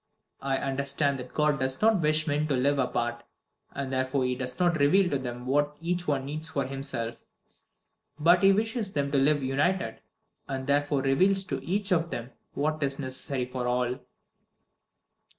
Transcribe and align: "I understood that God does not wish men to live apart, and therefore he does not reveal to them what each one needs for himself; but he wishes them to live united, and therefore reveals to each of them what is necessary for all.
"I 0.41 0.57
understood 0.57 1.17
that 1.19 1.31
God 1.35 1.59
does 1.59 1.79
not 1.79 2.01
wish 2.01 2.25
men 2.25 2.47
to 2.47 2.55
live 2.55 2.79
apart, 2.79 3.21
and 3.71 3.93
therefore 3.93 4.25
he 4.25 4.33
does 4.33 4.59
not 4.59 4.79
reveal 4.79 5.07
to 5.11 5.19
them 5.19 5.45
what 5.45 5.77
each 5.79 6.07
one 6.07 6.25
needs 6.25 6.49
for 6.49 6.65
himself; 6.65 7.23
but 8.17 8.41
he 8.41 8.51
wishes 8.51 8.93
them 8.93 9.11
to 9.11 9.19
live 9.19 9.43
united, 9.43 9.99
and 10.47 10.65
therefore 10.65 11.03
reveals 11.03 11.43
to 11.43 11.63
each 11.63 11.91
of 11.91 12.09
them 12.09 12.31
what 12.55 12.81
is 12.81 12.97
necessary 12.97 13.45
for 13.45 13.67
all. 13.67 13.99